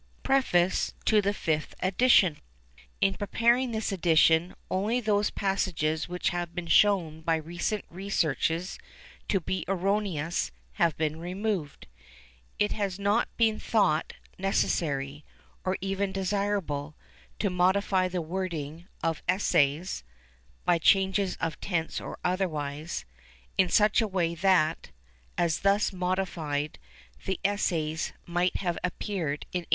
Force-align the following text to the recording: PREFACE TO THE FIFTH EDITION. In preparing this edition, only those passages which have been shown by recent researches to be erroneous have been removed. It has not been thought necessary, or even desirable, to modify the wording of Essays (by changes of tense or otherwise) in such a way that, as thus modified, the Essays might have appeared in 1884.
PREFACE 0.23 0.95
TO 1.05 1.21
THE 1.21 1.31
FIFTH 1.31 1.75
EDITION. 1.79 2.37
In 3.01 3.13
preparing 3.13 3.69
this 3.71 3.91
edition, 3.91 4.55
only 4.71 4.99
those 4.99 5.29
passages 5.29 6.09
which 6.09 6.29
have 6.29 6.55
been 6.55 6.65
shown 6.65 7.21
by 7.21 7.35
recent 7.35 7.85
researches 7.87 8.79
to 9.27 9.39
be 9.39 9.63
erroneous 9.67 10.51
have 10.81 10.97
been 10.97 11.19
removed. 11.19 11.85
It 12.57 12.71
has 12.71 12.97
not 12.97 13.27
been 13.37 13.59
thought 13.59 14.13
necessary, 14.39 15.23
or 15.63 15.77
even 15.81 16.11
desirable, 16.11 16.95
to 17.37 17.51
modify 17.51 18.07
the 18.07 18.23
wording 18.23 18.87
of 19.03 19.21
Essays 19.27 20.03
(by 20.65 20.79
changes 20.79 21.35
of 21.35 21.59
tense 21.61 22.01
or 22.01 22.17
otherwise) 22.23 23.05
in 23.55 23.69
such 23.69 24.01
a 24.01 24.07
way 24.07 24.33
that, 24.33 24.89
as 25.37 25.59
thus 25.59 25.93
modified, 25.93 26.79
the 27.25 27.39
Essays 27.45 28.13
might 28.25 28.55
have 28.57 28.79
appeared 28.83 29.45
in 29.53 29.59
1884. 29.59 29.65